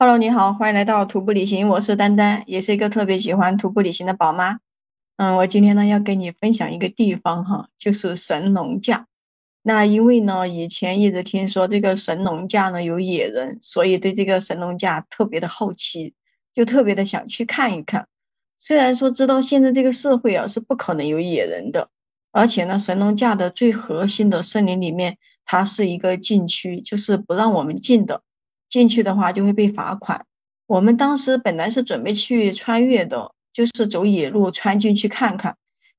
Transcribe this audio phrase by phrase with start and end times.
[0.00, 4.60] Hello，你好，欢迎来到徒步旅行，我是丹丹，也是一个特别喜欢徒步旅行的宝妈。
[5.16, 9.08] 嗯，我今天呢要跟你分享一个地方哈，就是神农架。
[9.60, 16.14] 那因为呢以前一直听说这个神农架呢有野人，所以对这个神农架特别的好奇，
[16.54, 18.06] 就特别的想去看一看。
[18.56, 21.88] 虽然说知道现在这个社会啊是不可能有野人的，
[22.30, 28.22] 而且呢神农架的最核心的森林里面，它是一个禁区，就是不让我们进的。
[28.68, 30.26] 进去的话就会被罚款。
[30.66, 35.56] 我们当时本来是准备去穿越的，就是走野路穿进去看看。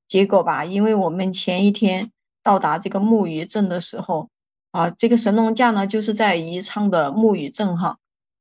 [0.08, 2.12] 结果吧，因为我们前一天
[2.44, 4.30] 到达这个木鱼镇的时候，
[4.72, 7.98] 啊，这个神农架呢就是在宜昌的木鱼镇哈。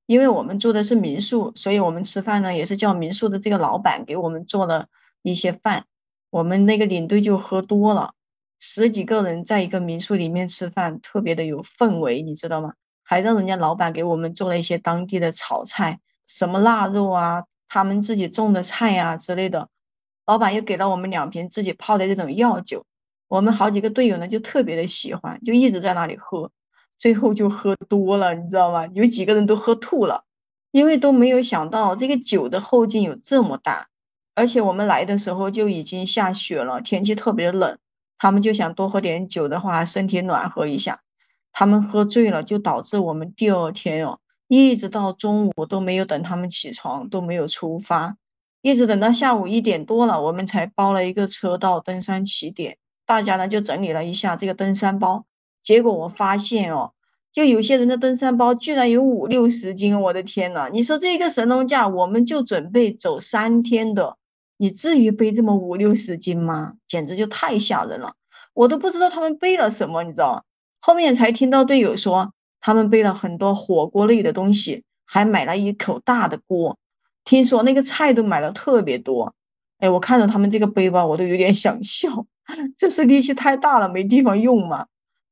[0.06, 4.86] 因为我们住的是民宿，所以我们吃饭呢也是叫民宿的这个老板给我们做了
[5.22, 5.84] 一些饭。
[6.30, 8.12] 我们那个领队就喝多了，
[8.58, 12.72] 十几个人在一个民宿里面吃饭，特别的有氛围，你知道吗？
[13.10, 19.70] 还让人家老板给我们做了一些当地的炒菜，什么腊肉啊，他们自己种的菜呀之类的。
[20.26, 22.84] 老板又给了我们两瓶自己泡的这种药酒，
[23.26, 26.50] 我们好几个队友呢就特别的喜欢，就一直在那里喝，
[26.98, 28.86] 最后就喝多了，你知道吗？
[28.88, 30.24] 有几个人都喝吐了，
[30.70, 33.88] 因为都没有想到这个酒的后劲有这么大，
[34.34, 37.78] 而且我们来的时候就已经下雪了，天气特别冷，
[38.18, 41.00] 他们就想多喝点酒的话，身体暖和一下。
[41.58, 48.16] 他们喝醉了，就导致我们第二天哦，一直到中午都没有等他们起床，都没有出发，
[48.62, 52.78] 一直等到下午一点多了，我们才包了一个车到登山起点。
[53.04, 55.24] 大家呢就整理了一下这个登山包，
[55.60, 56.92] 结果我发现哦，
[57.32, 60.68] 就有些人的登山包居然有五六十斤，我的天呐！
[60.72, 64.16] 你说这个神农架，我们就准备走三天的，
[64.56, 66.74] 你至于背这么五六十斤吗？
[66.86, 68.14] 简直就太吓人了，
[68.54, 70.42] 我都不知道他们背了什么，你知道吗？
[70.80, 76.78] 后面才听到队友说，他们背了很多火锅类的东西，还买了一口大的锅。
[77.24, 79.34] 听说那个菜都买了特别多。
[79.78, 82.26] 哎，我看着他们这个背包，我都有点想笑。
[82.78, 84.86] 这是力气太大了，没地方用吗？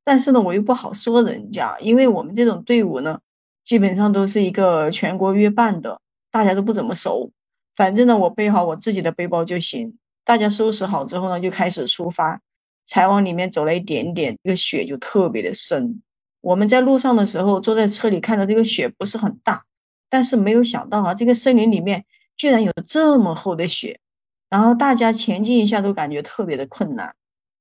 [0.04, 3.21] 但是呢，我又不好说人家，因为我们这种队伍呢，
[3.65, 6.00] 基本上都是一个全国约伴的，
[6.31, 7.32] 大家都不怎么熟。
[7.75, 9.97] 反正呢，我背好我自己的背包就行。
[10.25, 12.41] 大家收拾好之后呢，就开始出发。
[12.86, 16.02] 才往里面走了一点点，这个雪就特别的深。
[16.41, 19.64] 我们在路上的时候，坐在车里看到这个雪不是很大，
[20.08, 24.00] 但是没有想到啊，这个森林里面居然有这么厚的雪。
[24.48, 27.16] 然后大家前进一下都感觉特别的困难。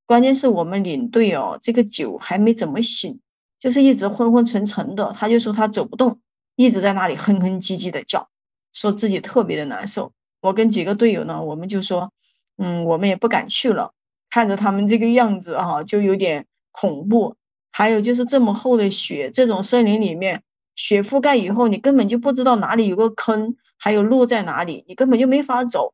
[0.06, 3.20] 关键是我们领队哦，这个酒还没怎么醒，
[3.58, 5.12] 就是一直昏昏沉沉的。
[5.18, 6.20] 他就说他走不动，
[6.56, 8.30] 一直在那里哼哼唧唧的叫，
[8.72, 10.14] 说自己特别的难受。
[10.42, 12.14] 我跟几个队友呢，我们就说，
[12.56, 13.94] 嗯，我们也不敢去了。
[14.36, 17.38] 看着他们这个样子啊，就有点恐怖。
[17.72, 20.44] 还有就是这么厚的雪，这种森林里面，
[20.76, 25.94] 雪覆盖以后，你根本就不知道哪里有个坑，还有路在哪里，你根本就没法走。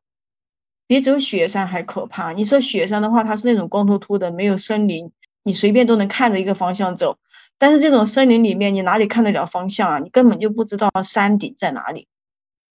[0.88, 2.32] 比走雪山还可怕。
[2.32, 5.12] 你说雪山的话，它是那种光秃秃的，没有森林，
[5.44, 7.18] 你随便都能看着一个方向走。
[7.58, 9.98] 但是这种森林里面，你哪里看得了方向啊？
[10.00, 12.08] 你根本就不知道山顶在哪里。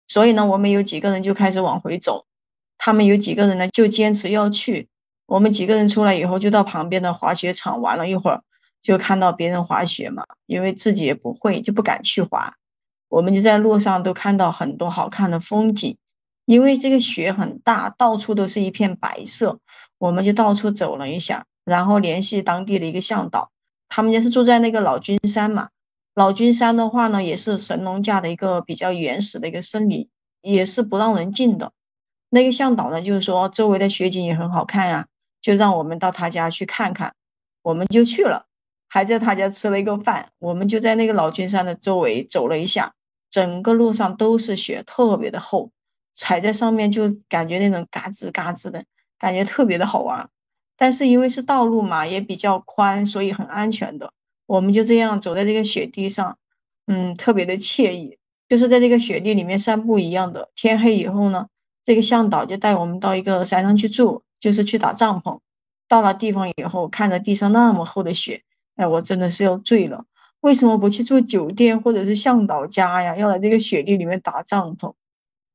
[0.06, 2.24] 所以呢，我们有几个人就开始往回走，
[2.78, 4.86] 他们有几个人呢，就坚持要去。
[5.26, 8.42] 我们几个人出来以后，就到旁边的滑雪场玩了一会儿，
[8.80, 12.54] 就看到别人滑雪嘛，因为自己也不会，就不敢去滑。
[13.08, 15.96] 我们就在路上都看到很多好看的风景，
[16.44, 19.58] 因为这个雪很大，到处都是一片白色，
[19.98, 23.50] 我们就到处走了一下，然后联系当地的一个向导，
[23.88, 25.70] 他们家是住在那个老君山嘛。
[26.14, 30.08] 老君山的话呢，也是神农架的一个比较原始的一个森林，
[30.40, 31.72] 也是不让人进的。
[32.30, 35.06] 那个向导呢，就是说周围的雪景也很好看呀。
[35.46, 37.14] 就让我们到他家去看看，
[37.62, 38.46] 我们就去了，
[38.88, 40.30] 还在他家吃了一个饭。
[40.40, 42.94] 我们就在那个老君山的周围走了一下，
[43.30, 45.70] 整个路上都是雪，特别的厚，
[46.12, 48.86] 踩在上面就感觉那种嘎吱嘎吱的
[49.20, 50.30] 感觉，特别的好玩。
[50.76, 54.12] 但是因为是道路嘛，也比较宽，所以很安全的。
[54.46, 56.38] 我们就这样走在这个雪地上，
[56.88, 58.18] 嗯，特别的惬意，
[58.48, 60.50] 就是在这个雪地里面散步一样的。
[60.56, 61.46] 天黑以后呢，
[61.84, 64.24] 这个向导就带我们到一个山上去住。
[64.40, 65.40] 就是去打帐篷，
[65.88, 68.42] 到了地方以后，看着地上那么厚的雪，
[68.76, 70.04] 哎，我真的是要醉了。
[70.40, 73.16] 为什么不去住酒店或者是向导家呀？
[73.16, 74.94] 要来这个雪地里面打帐篷？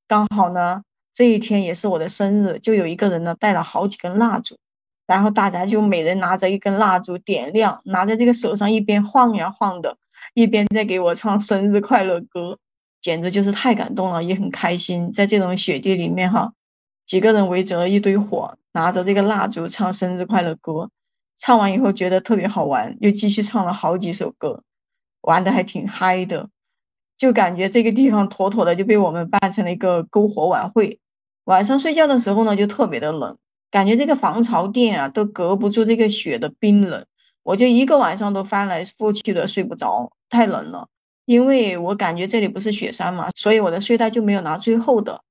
[0.08, 0.84] 刚好呢，
[1.14, 4.58] 这一天也是我的生日，就有一个人呢带了好几根蜡烛，
[5.08, 9.98] 然后大家就每人拿着一根蜡烛点亮，拿在这个手上一边晃呀晃的，
[10.34, 12.58] 一边在给我唱生日快乐歌，
[13.00, 16.54] 简直就是太感动了，也很开心，在这种雪地里面哈。
[17.06, 20.90] 几个人围着一堆火，拿着这个蜡烛唱生日快乐歌，
[21.38, 24.64] 唱完以后觉得特别好玩，又继续唱了好几首歌，
[25.22, 26.50] 玩的还挺嗨的。
[27.18, 31.00] 就感觉这个地方妥妥的就被我们办成了一个篝火晚会。
[31.44, 33.38] 晚上睡觉的时候呢，就特别的冷，
[33.70, 37.06] 感觉这个防潮垫啊都隔不住这个雪的冰冷，
[37.44, 40.88] 我就一个晚上都翻来覆去的睡不着，太冷了。
[41.26, 45.22] 因为我感觉这里不是雪山嘛，所以我的睡袋就没有拿最厚的。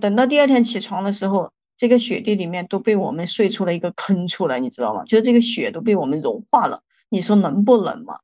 [0.00, 5.04] 等到第二天起床的时候，这个雪地里面都被我们睡出了一个坑出来，你知道吗？
[5.04, 8.18] 就是这个雪都被我们融化了，你说能不冷吗？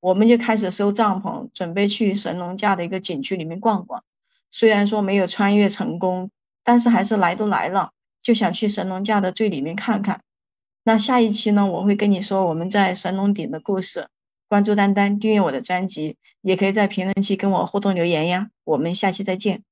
[0.00, 4.04] 我们就开始收帐篷，准备去神农架的一个景区里面逛逛。
[4.50, 6.30] 虽然说没有穿越成功，
[6.64, 7.90] 但是还是来都来了，
[8.22, 10.22] 就想去神农架的最里面看看。
[10.82, 14.08] 那下一期呢，我会跟你说我们在神农顶的故事。
[14.48, 18.48] 关注丹丹，订阅我的专辑，也可以在评论区跟我互动留言呀。
[18.64, 19.62] 我们下期再见。